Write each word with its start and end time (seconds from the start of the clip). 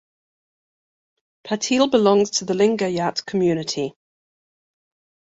Patil 1.43 1.87
belongs 1.91 2.31
to 2.31 2.45
the 2.45 2.55
Lingayat 2.55 3.23
community. 3.27 3.93